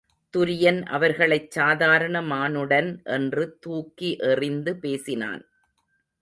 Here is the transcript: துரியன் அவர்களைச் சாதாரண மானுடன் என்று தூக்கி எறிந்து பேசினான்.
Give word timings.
துரியன் 0.33 0.83
அவர்களைச் 0.87 1.51
சாதாரண 1.51 2.21
மானுடன் 2.21 2.89
என்று 3.11 3.57
தூக்கி 3.59 4.17
எறிந்து 4.23 4.75
பேசினான். 4.75 5.43